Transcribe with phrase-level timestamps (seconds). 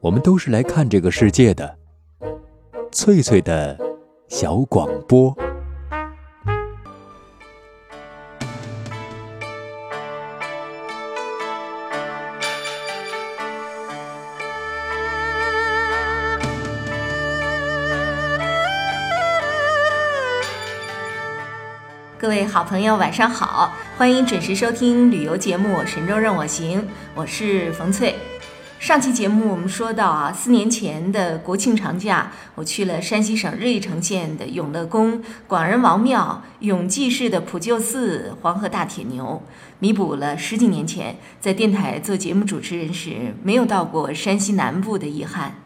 [0.00, 1.76] 我们都是来看这个世界的。
[2.92, 3.76] 翠翠的
[4.28, 5.36] 小广播。
[22.16, 26.82] 各位好朋友，晚上好，欢迎准时收听旅游节目《神州任我行》，
[27.16, 28.14] 我是冯翠。
[28.88, 39.42] 上期节目我们说到啊，四年前的国庆长假，我去了山西省日翼城县的永乐宫、广仁王庙、永济市的普救寺、黄河大铁牛，
[39.80, 45.56] 弥补了十几年前在电台做节目主持人时没有到过山西南部的遗憾。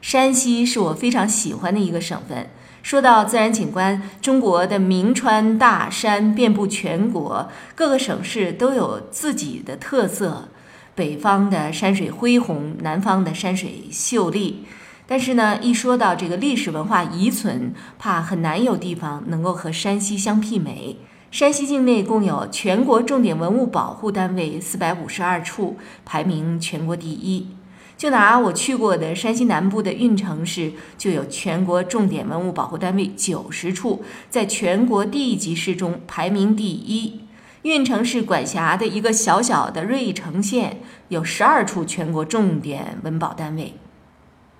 [0.00, 2.50] 山西是我非常喜欢的一个省份。
[2.84, 10.50] 说到自然景观，中国的名川大山遍布全国，各个省市都有自己的特色。
[10.94, 14.64] 北方的山水恢宏，南方的山水秀丽。
[15.06, 20.96] 但是呢，一说到这个历史文化遗存，怕很难有地方能够和山西相媲美。
[21.30, 27.48] 山西境内共有全国重点文物保护单位四百五十二处，排名全国第一。
[27.96, 37.23] 就拿我去过的山西南部的运城市，就有全国重点文物保护单位九十处，在全国地级市中排名第一。
[37.64, 43.72] 运城市管辖的一个小小的芮城县，有十二处全国重点文保单位。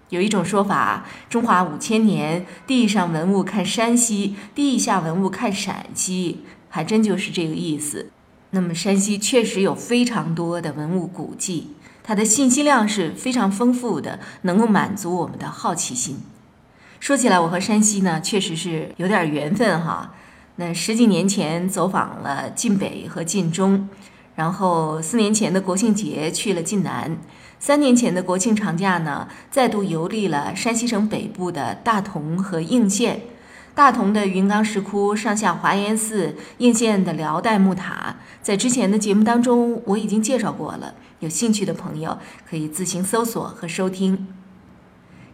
[0.09, 8.11] 有一种说法，中华五千年，地上文物看山西，地下文物看陕西，还真就是这个意思。
[8.53, 11.75] 那么，山西确实有非常多的文物古迹。
[12.03, 16.21] 它的信息量是非常丰富的，能够满足我们的好奇心。
[17.01, 20.15] 说起来，我和山西呢确实是有点缘分哈。
[20.57, 23.89] 那十几年前走访了晋北和晋中，
[24.37, 27.17] 然后四年前的国庆节去了晋南，
[27.59, 33.23] 三年前的国庆长假呢再度游历了山西省北部的大同和应县。
[33.75, 40.95] 大同的云冈石窟、上下华严寺、应县的辽代木塔，在之前的节目当中我已经介绍过了。
[41.19, 42.17] 有兴趣的朋友
[42.49, 44.29] 可以自行搜索和收听。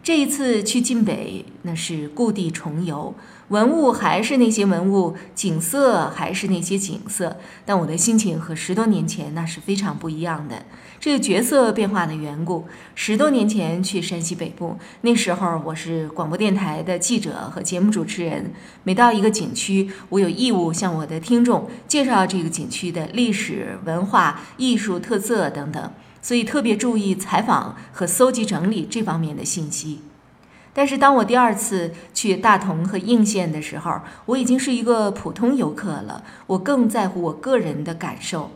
[0.01, 3.13] 这一次去晋北，那是故地重游，
[3.51, 7.35] 文物还是那些文物，景色还是那些景色，
[7.65, 10.63] 但我的心情和十多年前那是非常不一样的。
[11.01, 18.53] 这个角色变化的缘故，十多年前去山西北部，那时候我是广播电台的记者和节目主持人，
[18.83, 25.91] 每到一个景区，我有义务向我的听众介绍这个景区的历史文化、艺术特色等等。
[26.21, 29.99] 所以特别注意采访和搜集整理这方面的信息，
[30.73, 36.23] 但是当我第二次去大同和应县的时候，我已经是一个普通游客了。
[36.47, 38.51] 我更在乎我个人的感受，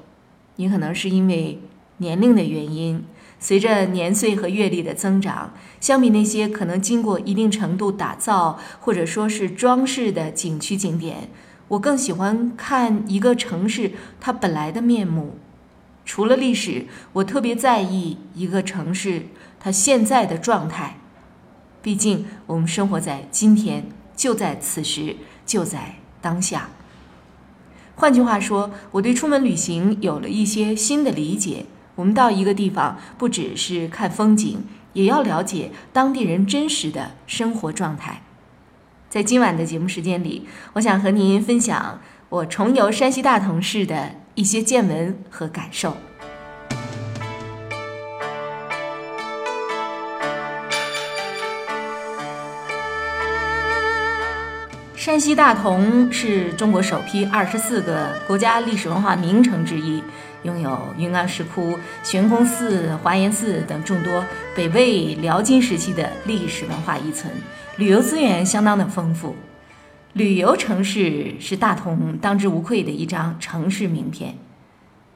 [0.55, 1.59] 也可能是因为
[1.97, 3.03] 年龄的原因。
[3.37, 11.29] 随着年岁和阅历的增长，相比那些可能经过一定程度打造或者说是装饰的景区景点，
[11.67, 15.35] 我更喜欢看一个城市它本来的面目。
[16.05, 19.23] 除了历史，我特别在意一个城市
[19.59, 20.97] 它现在的状态。
[21.85, 23.85] 毕竟我们生活在今天，
[24.15, 26.71] 就在此时，就在当下。
[27.95, 31.67] 换句话说，我对出门旅行有了一些新的理解。
[31.93, 34.63] 我们到一个地方，不只是看风景，
[34.93, 38.23] 也要了解当地人真实的生活状态。
[39.07, 44.25] 在今晚的节目时间里，我想和您分享我重游山西大同市的。
[44.35, 45.95] 一些见闻和感受。
[55.05, 60.01] 山西大同是中国首批二十四个国家历史文化名城之一，
[60.41, 67.31] 拥有云冈石窟、悬空寺、华严寺等众多北魏、辽金时期的历史文化遗存，
[67.77, 69.35] 旅游资源相当的丰富。
[70.13, 74.35] 旅游城市是大同当之无愧的一张城市名片。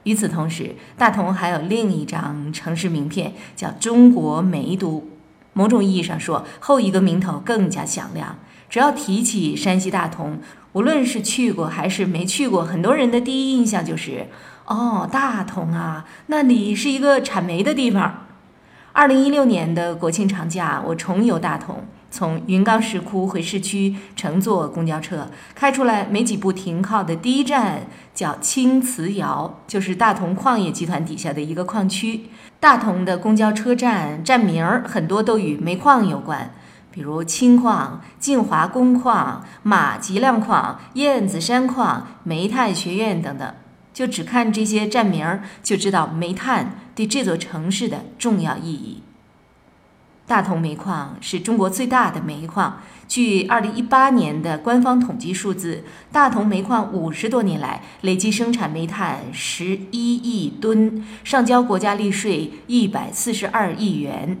[0.04, 5.04] 与此同时，大同还有另一张城市名片，叫“中国煤都”。
[5.52, 8.38] 某种意义上说，后一个名头更加响亮。
[8.70, 10.38] 只要提起山西大同，
[10.72, 14.28] 无论是去过还是没去过，很多人的第一印象就是
[14.66, 18.26] ：“哦，大同啊，那里是一个产煤的地方。”
[18.92, 21.84] 二零一六年的国庆长假，我重游大同。
[22.12, 32.22] 从云冈石窟回市区，乘坐公交车开出来没几步，停靠的第一站叫青瓷窑，就是大同矿业集团底下的一个矿区。
[32.58, 36.52] 大同的公交车站站名儿很多都与煤矿有关，
[36.90, 43.54] 比如青矿、晋华工矿、马吉亮矿、燕子山矿、煤炭学院等等。
[43.92, 49.02] 就只看这些站名儿，就知道煤炭对这座城市的重要意义。
[50.26, 52.80] 大同煤矿是中国最大的煤矿。
[53.08, 55.82] 据2018年的官方统计数字，
[56.12, 64.40] 大同煤矿五十多年来累计生产煤炭11亿吨，上交国家利税142亿元。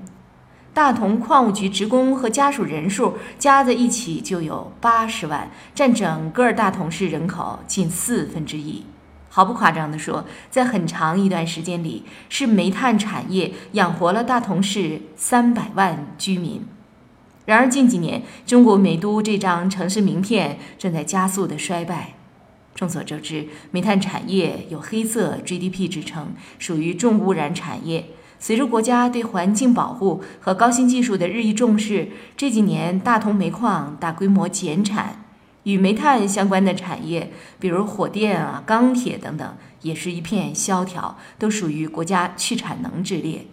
[0.80, 8.86] 大同矿务局职工和家属人数加在一起就有80万，占整个大同市人口近四分之一。
[9.28, 16.66] 毫不夸张地说，在很长一段时间里，是煤炭产业养活了大同市300万居民。
[17.44, 22.14] 然而近几年，中国煤都这张城市名片正在加速的衰败。
[22.74, 28.06] 众所周知，煤炭产业有“黑色 GDP” 之称，属于重污染产业。
[28.40, 35.22] 随着国家对环境保护和高新技术的日益重视，这几年大同煤矿大规模减产，
[35.64, 43.46] 与煤炭相关的产业，比如火电啊、钢铁等等，也是一片萧条，都属于国家去产能之列。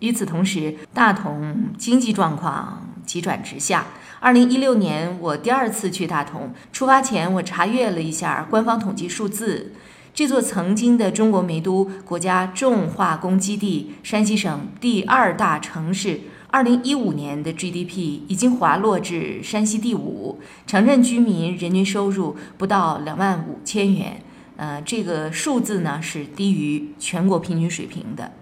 [0.00, 2.88] 与此同时，大同经济状况。
[3.04, 3.84] 急转直下。
[4.20, 9.72] 二零一六年，我第二次去大同，出发前我查阅了一下官方统计数字。
[10.14, 24.20] 这座曾经的中国煤都、国家重化工基地、山西省第二大城市，二零一五年的 GDP 已经滑落至山西第五，城镇居民人均收入不到两万五千元。
[24.58, 28.32] 呃，这个数字呢是低于全国平均水平的。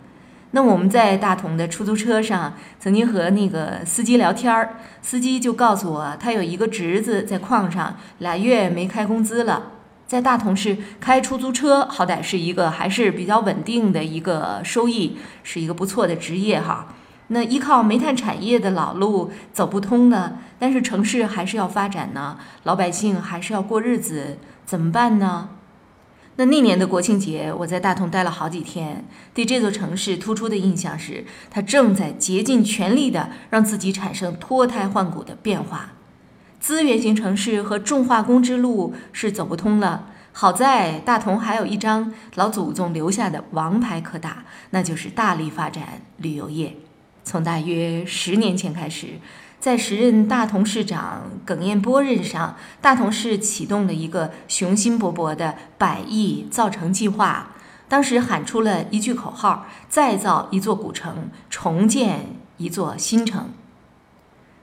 [0.51, 9.75] 那我们在大同的出租车上，曾经和那个司机聊天儿，司机就告诉我，他有一个侄子在矿上俩月没开工资了。
[10.11, 16.89] 在大同市开出租车，好歹是一个还是比较稳定的一个收益，是一个不错的职业哈。
[17.29, 25.51] 那依靠煤炭产业的老路走不通了，但是城市还是要发展呢，老百姓还是要过日子，怎么办呢？
[26.35, 29.07] 那那年的国庆节，我在大同待了好几天。
[29.33, 35.93] 对这座城市突出的印象是，它正在竭尽全力地让自己产生脱胎换骨的变化。
[36.61, 40.07] 资源型城市和重化工之路是走不通了。
[40.33, 46.77] 好在大同还有一张老祖宗留下的王牌可打，那就是大力发展旅游业。
[47.25, 49.15] 从大约十年前开始。
[49.59, 57.51] 在时任大同市长耿彦波任上，大同市启动了一个雄心勃勃的百亿造城计划。
[57.87, 63.51] 当时喊出了一句口号：“再造一座古城，重建一座新城。”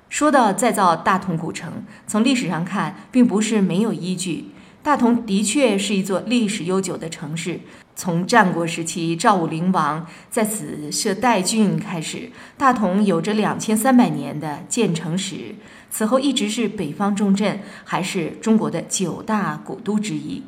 [0.10, 4.52] 说到再造大同古城，从历史上看，并不是没有依据。
[4.82, 7.60] 大同的确是一座历史悠久的城市。
[7.94, 15.56] 从战国时期赵武灵王在此设代郡开始，大同有着两千三百年的建城史。
[15.90, 20.44] 此后一直是北方重镇，还是中国的九大古都之一。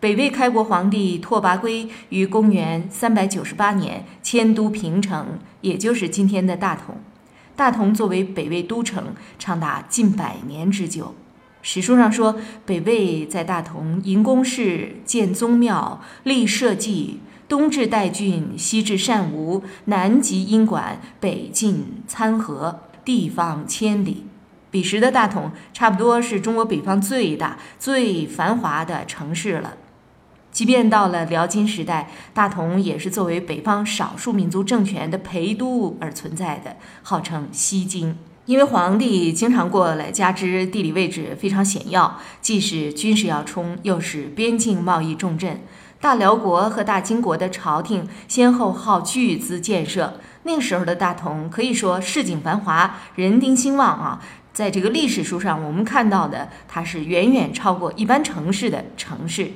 [0.00, 6.96] 北魏开国皇帝拓跋圭于公元三百九十八年迁都平城，也就是今天的大同。
[7.56, 11.14] 大同作为北魏都城，长达近百年之久。
[11.62, 12.36] 史书上说，
[12.66, 24.26] 北魏在大同营宫室，建宗庙，立社稷，东至代郡，西至善吴，南极阴管，北进参合，地方千里。
[24.70, 29.76] 彼时的大同，差不多是中国北方最大、最繁华的城市了。
[30.54, 38.16] 即便到了辽金时代，大同也是作为北方少数民族政权的陪都而存在的，号称西京。
[38.46, 45.60] 因为皇帝经常过来，加之地理位置非常险要，既是军事要冲，又是边境贸易重镇，
[46.00, 50.20] 大辽国和大金国的朝廷先后耗巨资建设。
[50.44, 54.22] 那个时候的大同可以说市井繁华，人丁兴旺啊。
[54.52, 59.50] 在这个历史书上，我们看到的它是远远超过一般城市的城市。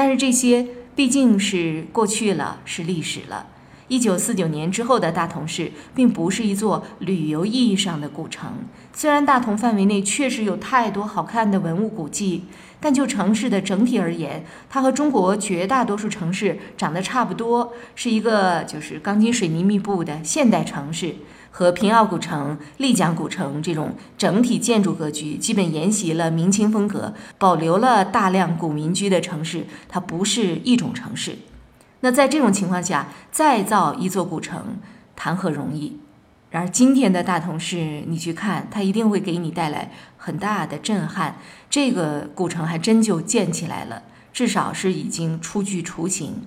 [0.00, 0.66] 但是这些
[0.96, 3.48] 毕竟是过去了，是历史了。
[3.88, 8.50] 一九四九年之后的大同市，并不是一座旅游意义上的古城。
[8.94, 12.44] 虽然大同范围内确实有太多好看的文物古迹，
[12.80, 21.16] 但就城市的整体而言，它和中国绝大多数城市长得差不多，是一个就是钢筋水泥密布的现代城市。
[21.50, 31.38] 和平遥古城、丽江古城这种整体建筑格局基本沿袭了明清风格，保留了大量古民居的城市，它不是一种城市。
[32.00, 34.78] 那在这种情况下，再造一座古城，
[35.14, 35.98] 谈何容易？
[36.50, 41.36] 然而今天的大同市，你去看，它一定会给你带来很大的震撼。
[41.68, 44.02] 这个古城还真就建起来了，
[44.32, 46.42] 至少是已经初具雏形。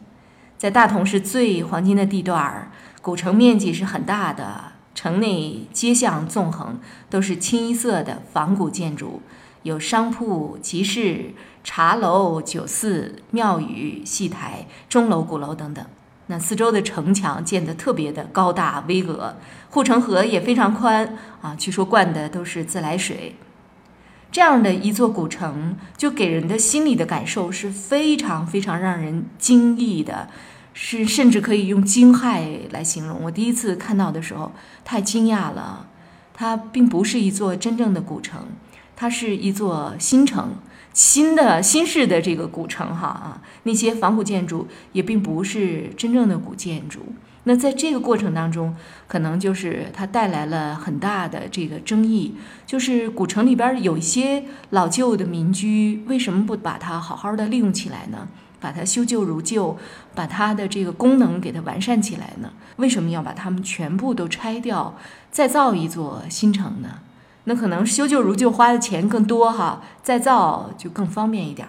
[0.57, 4.72] 在大同市最黄金的地段儿，古城面积是很大的，
[5.03, 6.79] 城内街巷纵横
[7.09, 9.21] 都是清一色的仿古建筑。
[9.63, 15.85] 有商铺、集市、茶楼、酒肆、庙宇、戏台、钟楼、鼓楼等等。
[16.27, 19.33] 那四周的城墙建得特别的高大巍峨，
[19.71, 23.35] 护城河也非常宽啊，据说灌的都是自来水。
[24.31, 30.29] 这样的一座古城，就给人的心理的感受是非常非常让人惊异的，
[30.73, 33.21] 是甚至可以用惊骇来形容。
[33.23, 34.51] 我第一次看到的时候，
[34.83, 35.87] 太惊讶了。
[36.35, 38.47] 它并不是一座真正的古城，
[38.95, 40.55] 它是一座新城，
[40.91, 47.01] 新的新式的这个古城哈啊，那些仿古建筑也并不是真正的古建筑。
[47.43, 48.75] 那在这个过程当中，
[49.07, 52.33] 可能就是它带来了很大的这个争议，
[52.65, 58.27] 就是古城里边有一些老旧的民居，为什么不把它好好的利用起来呢？
[58.63, 59.77] 把它修旧如旧，
[60.15, 62.53] 把它的这个功能给它完善起来呢？
[62.77, 64.95] 为什么要把它们全部都拆掉，
[65.29, 66.99] 再造一座新城呢？
[67.43, 71.67] 那可能修旧如旧花的钱更多哈，再造就更方便一点。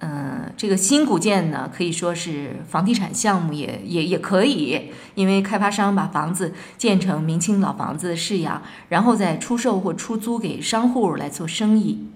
[0.00, 12.06] 嗯，这个新古建呢，可以说是房地产项目，也也也可以，因为开发商把房子建成明清老房子的式样，然后再出售或出租给商户来做生意。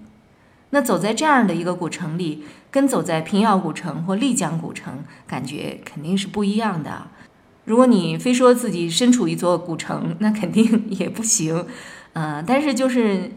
[0.69, 7.05] 那走在这样的一个古城里，跟走在平遥古城或丽江古城，感觉肯定是不一样的。
[7.65, 11.67] 如果你非说自己身处一座古城，那肯定 也不行。
[12.13, 13.29] 嗯，但是就是，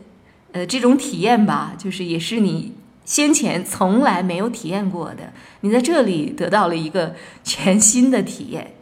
[0.53, 2.73] 呃，这种体验吧，就是也是你。
[3.05, 7.15] 先前从来没有体验过的，你在这里得到了一个
[7.45, 8.73] 全新的体验。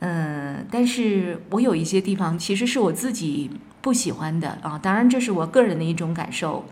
[0.00, 3.50] 嗯，但是我有一些地方其实是我自己
[3.80, 6.66] 不喜欢的啊，当然这是我个人的一种感受。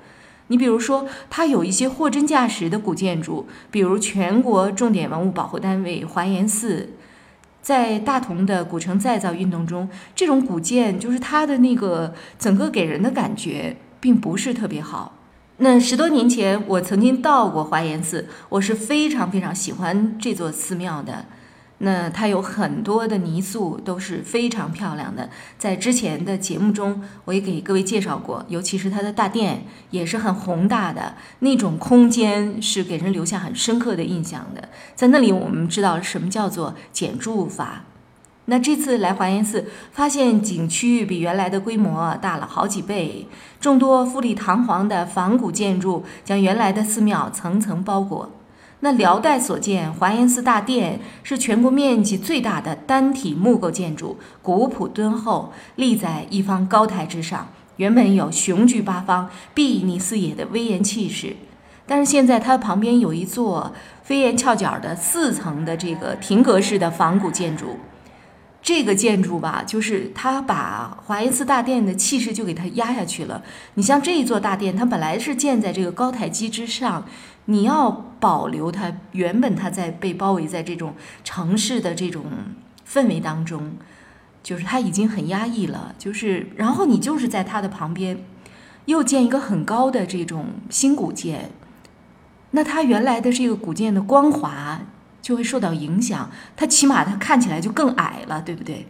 [0.50, 6.90] 你比如说，它有一些货真价实的古建筑，比如全国重点文物保护单位华严寺，
[7.62, 15.14] 在大同的古城再造运动中，这种古建就是它的那个整个给人的感觉并不是特别好。
[15.58, 21.26] 那十多年前，我曾经到过华严寺，我是非常非常喜欢这座寺庙的。
[21.82, 34.68] 那它有很多的泥塑都是非常漂亮的，在之前的节目中我也给各位介绍过，尤其是它的大殿也是很宏大的，那种空间是给人留下很深刻的印象的。
[34.94, 37.84] 在那里，我们知道什么叫做简住法。
[38.44, 43.26] 那这次来华严寺，发现景区比原来的规模大了好几倍，
[43.58, 48.28] 众多富丽堂皇的仿古建筑将原来的寺庙层层包裹。
[48.82, 61.36] 那辽代所建华严寺大殿是全国面积最大的单体木构建筑，古朴敦厚，立在一方高台之上，原本有雄踞八方、睥睨四野的威严气势。
[61.86, 63.72] 但是现在它旁边有一座
[64.02, 67.76] 飞檐翘角的四层的这个亭阁式的仿古建筑。
[68.62, 73.42] 这个建筑吧，就是它把华严寺大殿的气势就给它压下去了。
[73.74, 77.06] 你像这一座大殿，它本来是建在这个高台基之上，
[77.46, 77.90] 你要
[78.20, 82.24] 保留它原本它在被包围在这种城市的这种
[82.86, 83.72] 氛围当中，
[84.42, 85.94] 就是它已经很压抑了。
[85.98, 88.22] 就是然后你就是在它的旁边，
[88.84, 91.50] 又建一个很高的这种新古建，
[92.50, 94.82] 那它原来的这个古建的光华。
[95.20, 98.86] 就会受到影响，它起码它看起来就更矮了，对不对？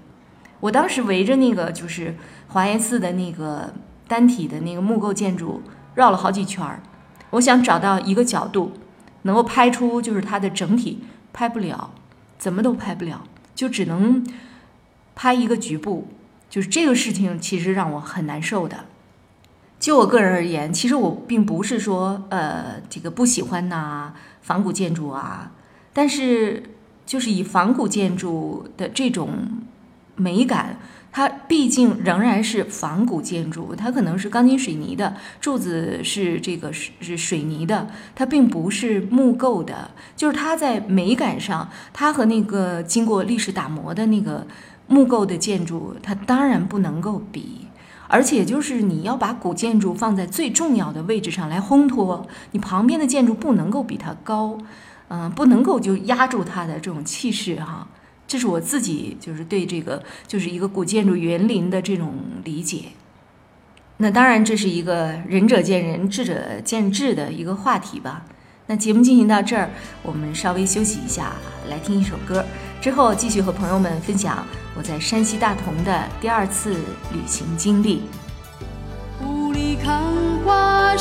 [0.60, 2.14] 我当时围着那个就是
[2.48, 3.72] 华严寺的那个
[4.06, 5.62] 单体的那个木构建筑
[5.94, 6.82] 绕了好几圈儿，
[7.30, 8.72] 我想找到一个角度
[9.22, 11.92] 能够拍出就是它的整体，拍不了，
[12.38, 14.26] 怎么都拍不了，就只能
[15.14, 16.08] 拍一个局部，
[16.50, 18.84] 就是这个事情其实让我很难受的。
[19.78, 25.52] 就我个人而言，其实我并不是说呃这个不喜欢呐仿古建筑啊。
[25.92, 26.62] 但是，
[27.04, 29.30] 就是以仿古建筑的这种
[30.14, 30.78] 美感，
[31.10, 39.90] 它毕竟仍然是仿古建筑，它可能是钢筋水泥的柱子，是这个是是水泥的，它并不是木构的。
[40.14, 44.46] 就是它在美感上，它和那个经过历史打磨的那个
[44.86, 47.66] 木构的建筑，它当然不能够比。
[48.06, 54.58] 而且，就是你要把古建筑放在最重要的位置上来烘托，你旁边的建筑不能够比它高。
[55.12, 57.86] 嗯，不能够就压住它的这种气势哈，
[58.28, 62.14] 这是我自己就是对这个就是一个古建筑园林的这种
[62.44, 62.84] 理解。
[63.96, 68.24] 那当然这是一个仁者见仁，智者见智的一个话题吧。
[68.66, 69.68] 那节目进行到这儿，
[70.04, 71.32] 我们稍微休息一下，
[71.68, 72.44] 来听一首歌，
[72.80, 76.74] 之后继续和朋友们分享我在山西大同的第二次
[77.12, 78.02] 旅行经历。
[79.26, 80.00] 雾里看
[80.44, 80.96] 花，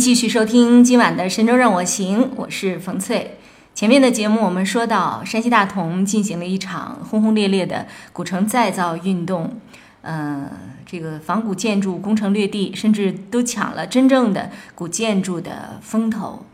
[0.00, 3.36] 继续收听今晚的《神州任我行》，我是冯翠。
[3.74, 9.60] 前面的节目我们说到，山西大同进行了一场轰轰烈烈的古城再造运动，
[10.00, 10.50] 呃，
[10.86, 16.46] 这个仿古建筑攻城略地，甚至都抢了真正的古建筑的风头。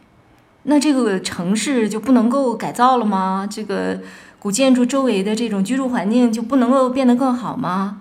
[0.64, 3.46] 那这个城市就不能够改造了吗？
[3.48, 4.00] 这个
[4.40, 8.00] 古建筑周围的这种居住环境就不能够变得更好吗？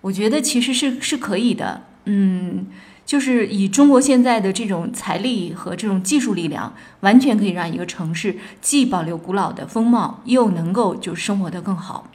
[0.00, 2.66] 我觉得其实是是可以的，嗯。
[3.08, 12.10] 就是以中国现在的这种财力和这种技术力量，完全可以让一个城市既保留古老的风貌，又能够就生活得更好。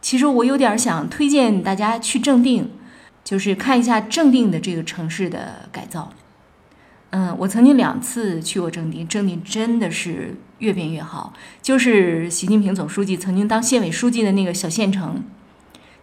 [0.00, 2.70] 其实我有点想推荐大家去正定，
[3.22, 6.10] 就是看一下正定的这个城市的改造。
[7.10, 11.34] 嗯，我曾经两次去过正定，正定真的是越变越好。
[11.60, 15.22] 就是习近平总书记曾经当县委书记的那个小县城。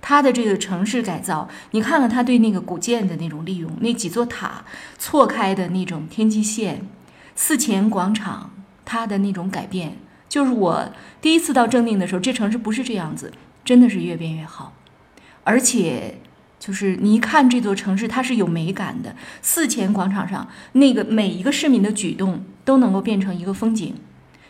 [0.02, 4.66] 它的这个城市改造，你看看它对那个古建的那种利用，那几座塔
[4.98, 6.88] 错开的那种天际线，
[7.36, 8.52] 寺前广场，
[8.84, 10.90] 它的那种改变，就是我
[11.22, 13.32] 第一次到正定的时候，这城市不是这样子，
[13.64, 14.74] 真的是越变越好，
[15.44, 16.18] 而且
[16.60, 19.16] 就是你一看这座城市，它是有美感的。
[19.42, 23.96] 寺前广场上那个每一个市民的举动都能够变成一个风景，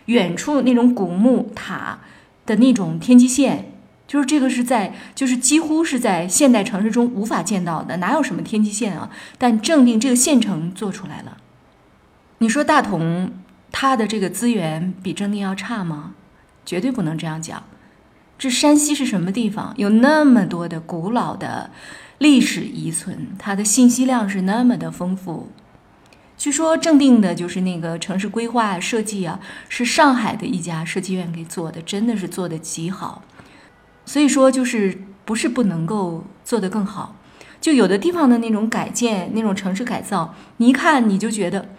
[0.06, 2.00] 远处那种古木塔
[2.46, 3.71] 的那种天际线。
[4.12, 9.10] 就是这个是在，就是几乎是在现代城市中无法见到的，哪有什么天际线啊？
[9.38, 11.38] 但正定这个县城做出来了。
[12.40, 13.32] 你说大同
[13.72, 16.16] 它的这个资源比正定要差吗？
[16.66, 17.64] 绝对不能这样讲。
[18.38, 19.74] 这山西是什么地方？
[19.78, 21.72] 有那么多的古老的
[22.18, 25.50] 历史遗存，它的信息量是那么的丰富。
[26.38, 33.24] 据说正定的就是那个城市规划设计啊，是上海的一家设计院给做的，真的是做的极好。
[34.06, 37.16] 所以说，就是不是不能够做得更好，
[37.60, 41.70] 就有的地方的那种改建、那种城市改造，你一看你就觉得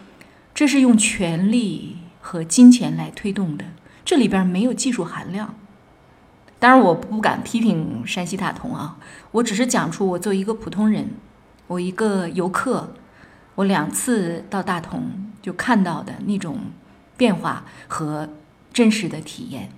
[0.54, 3.64] 这是用权力和金钱来推动的，
[4.04, 5.54] 这里边没有技术含量。
[6.58, 8.96] 当然，我不敢批评山西大同啊，
[9.32, 11.10] 我只是讲出我作为一个普通人，
[11.66, 12.94] 我一个游客，
[13.56, 16.58] 我两次到大同就看到的那种
[17.16, 18.28] 变化和
[18.72, 19.70] 真实的体验。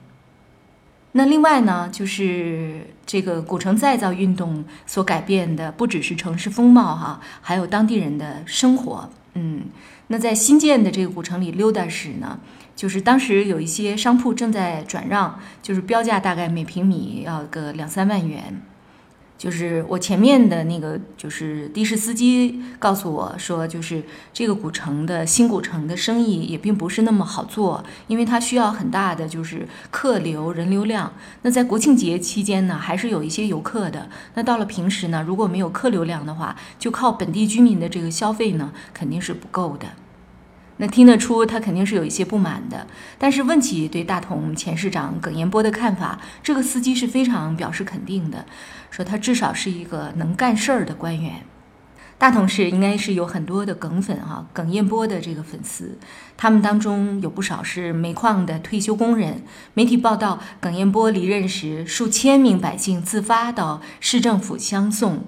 [1.17, 9.09] 那另外呢，就是这个古城再造运动所改变的，不只是城市风貌哈，还有当地人的生活。
[9.35, 9.63] 嗯，
[10.09, 12.41] 那在新建的这个古城里溜达时呢，
[12.75, 18.61] 就是当时有一些商铺正在转让，就是标价大概每平米要个两三万元。
[19.45, 24.03] 就是我前面的那个，就是的士司机告诉我说，就是
[24.33, 31.13] 这个古城的新古城的生意也并不是那么好做，因为它需要很大的就是客流人流量。
[31.43, 34.09] 那在国庆节期间呢，还是有一些游客的。
[34.33, 39.87] 那到了平时呢，如果没有客流量的话，就靠本地居民的这个消费呢，肯定是不够的。
[40.79, 42.87] 那听得出他肯定是有一些不满的，
[43.19, 48.45] 但是问起对大同前市长耿彦波的看法，这个司机是非常表示肯定的，
[48.91, 51.43] 说他至少是一个能干事儿的官员。
[52.17, 55.99] 大同市应该是有很多的耿粉哈，耿彦波的这个粉丝，
[56.37, 59.43] 他们当中有不少是煤矿的退休工人。
[59.75, 65.25] 媒体报道，耿彦波离任时，数千名百姓自发到市政府相送。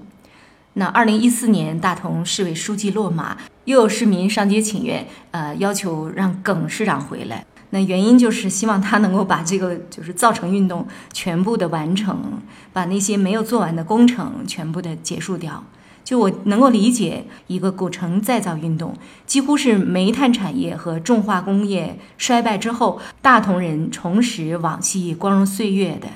[0.75, 7.45] 那二零一四年，大同市委书记落马，又有市民上街请愿，呃，要求让耿市长回来。
[7.71, 12.41] 那原因就是希望他能够把这个就是造城运动全部的完成，
[12.73, 15.65] 把那些没有做完的工程全部的结束掉。
[16.05, 18.95] 就我能够理解，一个古城再造运动，
[19.27, 26.07] 几乎是煤炭产业和重化工业衰败之后，大同人重拾往昔光荣岁月的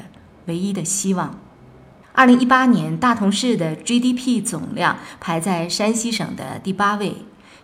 [0.46, 1.40] 唯一的希望。
[2.12, 7.16] 二零一八年，大同市的 GDP 总量排在山西省的第八位，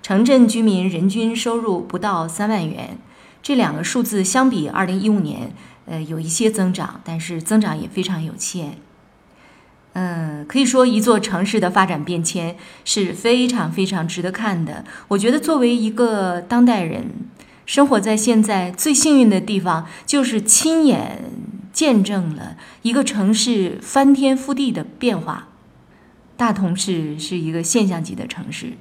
[0.07, 2.97] 城镇居民人均收入不到三万元。
[3.43, 5.53] 这两个数字相比二零一五年，
[5.87, 8.79] 呃，有一些增长，但是增长也非常有限。
[9.95, 14.85] 嗯，可以说一座城市的发展变迁是非常非常值得看的。
[15.09, 17.11] 我觉得作为一个当代人，
[17.65, 21.25] 生活在现在最幸运的地方，就是亲眼。
[21.73, 25.49] 见证了一个城市翻天覆地的变化。
[26.37, 28.75] 大同市是一个现象级的城市，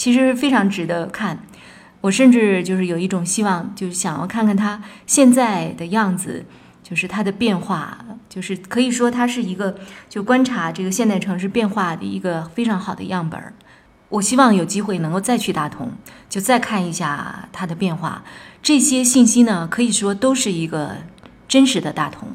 [0.00, 1.40] 其实非常值得看。
[2.00, 6.46] 我甚至就是有一种希望，就是想要看看它现在的样子，
[6.82, 9.76] 就是它的变化，就是可以说它是一个
[10.08, 13.52] 就观察这个现代城市变化的一个非常好的样本儿。
[14.08, 15.90] 我希望有机会能够再去大同，
[16.30, 18.24] 就再看一下它的变化。
[18.62, 20.96] 这些信息呢，可以说都是一个。
[21.46, 22.28] 真实的大同，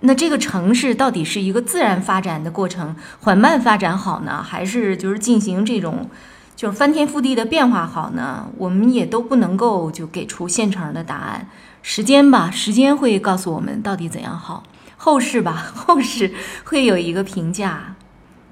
[0.00, 6.10] 那这个城市到底是一个自然发展的过程，缓慢发展好呢，还是就是进行这种
[6.60, 8.46] 就是翻天覆地的变化好呢？
[8.58, 11.48] 我们也都不能够就给出现成的答案。
[11.80, 14.64] 时间吧，时间会告诉我们到底怎样好。
[14.98, 17.96] 后世吧， 后世会有一个评价。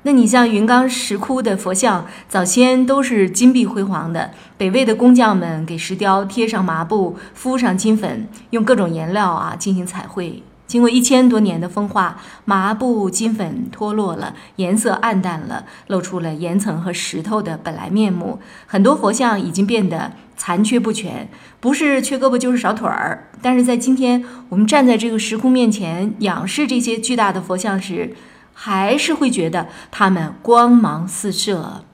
[0.05, 4.31] 那你像云冈石窟的佛像，早先都是金碧辉煌的。
[4.57, 10.43] 北魏的工匠们给石雕贴上麻布，敷上金粉，用各种颜料啊进行彩绘。
[10.69, 18.39] 经过一千多年的风化，麻布金粉脱落了，颜色暗淡了，露出了岩层和石头的本来面目。
[18.67, 21.27] 很多佛像已经变得残缺不全，
[21.59, 23.31] 不是缺胳膊就是少腿儿。
[23.41, 28.15] 但是在今天，我们站在这个石窟面前，仰视这些巨大的佛像时，
[28.53, 31.85] 还是会觉得它们光芒四射，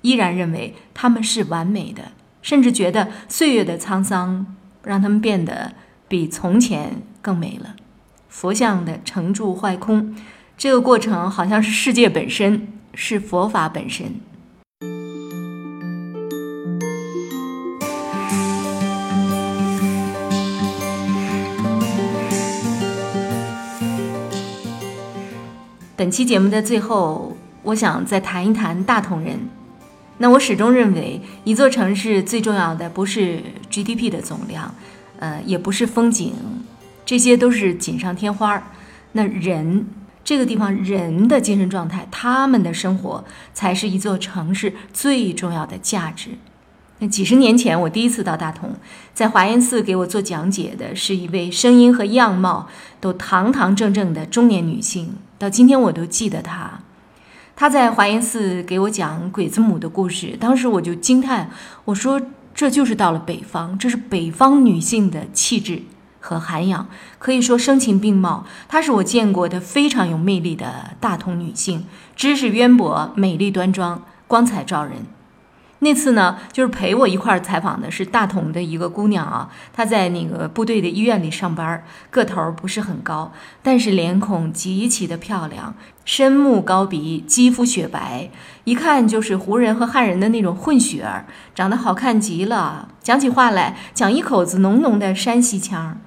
[0.00, 4.46] 依然认为他们是完美的，甚至觉得岁月的沧桑
[4.82, 5.72] 让他们变得
[6.08, 7.76] 比从前更美了。
[8.38, 10.14] 佛像的成住坏空，
[10.58, 14.12] 这个过程好像是世界本身，是佛法本身。
[25.96, 29.48] 本期节目的最后，我想再谈一谈大同人。
[30.18, 34.74] 那我始终认为，一座城市最重要的不是 GDP 的总量，
[35.20, 36.34] 呃，也不是风景，
[37.06, 38.62] 这些都是锦上添花。
[39.12, 39.86] 那人，
[40.22, 46.32] 这个地方人的精神状态，他们的生活，才是一座城市最重要的价值。
[46.98, 48.74] 那几十年前，我第一次到大同，
[49.14, 52.68] 在华严寺给我做讲解的是一位声音和样貌
[53.00, 56.80] 都堂堂正正的中年女性，到今天我都记得她。
[57.54, 61.50] 她在华严寺给我讲鬼子母的故事，当时我就惊叹，
[61.84, 62.20] 我说
[62.54, 65.82] 这就是到了北方，这是北方女性的气质
[66.26, 66.88] 和涵养，
[67.20, 68.44] 可以说声情并茂。
[68.68, 71.86] 她是我见过的非常有魅力的大同女性，
[72.16, 75.06] 知识渊博，美丽端庄，光彩照人。
[75.80, 83.30] 那次呢，就是陪我一块儿采访的是大同的一个姑娘啊，她在那个部队的医院里上班，个头不是很高，
[83.62, 85.74] 但是脸孔极其的漂亮，
[86.06, 88.30] 深目高鼻，肌肤雪白，
[88.64, 92.88] 一看就是胡人和汉人的那种混血儿，长得好看极了。
[93.02, 95.98] 讲起话来，讲一口子浓浓的山西腔。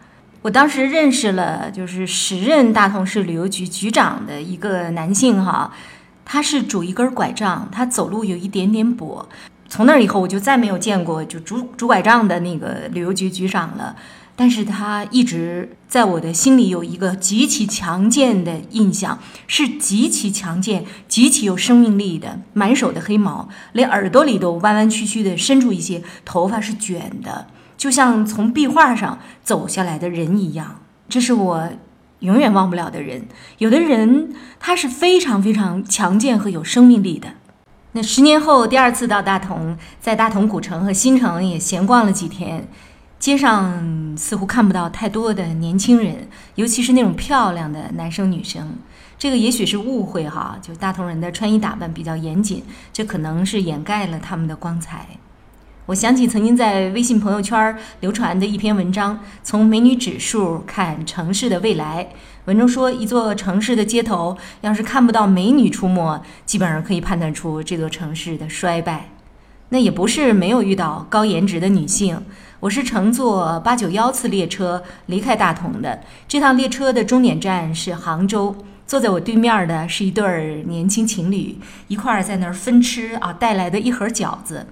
[0.41, 5.69] 我当时认识了，就是时任大同市旅游局局长的一个男性哈，
[6.23, 9.25] 他是拄一根拐杖，他走路有一点点跛。
[9.67, 13.95] 从那以后，我就再没有见过就拄拄拐杖的那个旅游局局长了。
[14.37, 27.47] 但是他一直在我的心里有一个极其强健的印象，是极其强健、极其有生命力的，满手的黑毛，连耳朵里都弯弯曲曲的伸出一些，头发是卷的，
[27.79, 30.81] 就像从壁画上走下来的人一样。
[31.07, 31.69] 这是我
[32.19, 33.25] 永远忘不了的人。
[33.59, 37.29] 有的人他是非常非常强健和有生命力的。
[37.93, 42.67] 那十年后第二次到大同，在大同古城和新城也闲逛了几天。
[43.17, 48.75] 街上似乎看不到太多的年轻人，尤其是那种漂亮的男生女生。
[49.17, 55.07] 这个也许是误会哈，就大同人的穿衣打扮比较严谨，这可能是掩盖了他们的光彩。
[55.89, 62.07] 我想起曾经在微信朋友圈流传的一篇文章，从美女指数看城市的未来。
[62.45, 69.09] 文中说，一座城市的街头要是看不到美女出没，基本上可以判断出这座城市的衰败。
[69.69, 72.23] 那也不是没有遇到高颜值的女性。
[72.59, 76.01] 我是乘坐八九幺次列车离开大同的。
[76.27, 78.55] 这趟列车的终点站是杭州。
[78.85, 84.67] 坐在我对面的是一对儿年轻情侣，一块儿在那儿分吃啊带来的一盒饺子。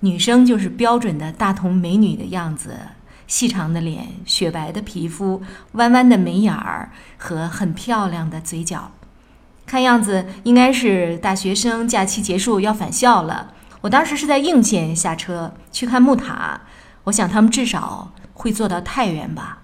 [0.00, 2.78] 女生就是标准的大同美女的样子，
[3.26, 8.92] 细长的脸，雪白的皮肤，弯弯的眉眼儿和很漂亮的嘴角。
[9.66, 13.52] 看样子应该是大学生，假期结束要返校了。
[13.82, 16.60] 我当时是在应县下车去看木塔。
[17.04, 19.58] 我想他们至少会坐到太原吧。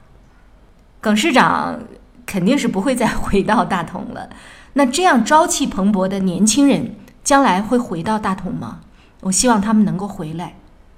[1.00, 1.80] 耿市长
[2.26, 4.30] 肯定是不会再回到大同了。
[4.74, 8.80] 那这样朝气蓬勃的年轻人，将来会回到大同吗？
[9.24, 10.54] 我希望他们能够回来。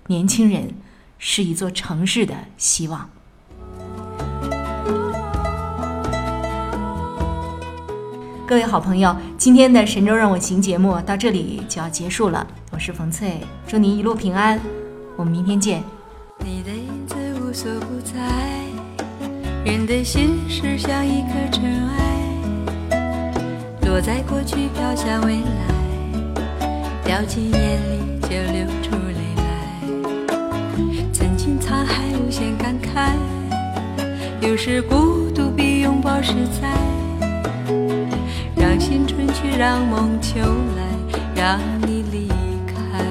[0.09, 0.75] 年轻人
[1.17, 3.09] 是一座城市的希望。
[8.45, 12.45] 各位好朋友，今天的《神州让我行》节目到这里就要结束了。
[12.73, 14.61] 我是冯翠，祝您一路平安。
[15.17, 15.85] 我们明天见。
[16.41, 18.13] 你的影子无所不在，
[19.65, 22.27] 人的心事像一颗尘埃，
[23.83, 25.69] 落在过去飘向未来，
[27.05, 27.96] 掉进眼里
[32.97, 33.15] 限感
[34.41, 36.67] 慨，有时孤独比拥抱实在。
[38.57, 40.41] 让青春去，让梦秋
[40.75, 40.83] 来，
[41.35, 42.29] 让你离
[42.67, 43.05] 开。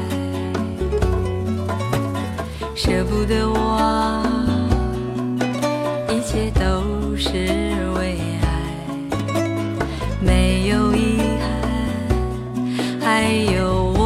[2.75, 4.23] 舍不得忘，
[6.09, 7.29] 一切都是
[7.95, 8.45] 为爱，
[10.19, 11.47] 没有遗憾，
[13.01, 14.01] 还有我。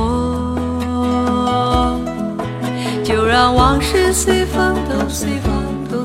[3.01, 5.48] 就让往事随风，都随风，